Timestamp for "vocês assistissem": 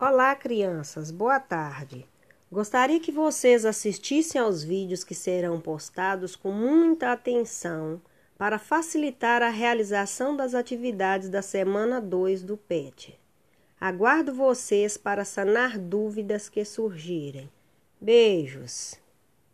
3.10-4.40